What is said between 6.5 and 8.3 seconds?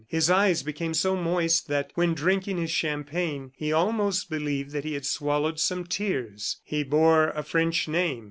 He bore a French name.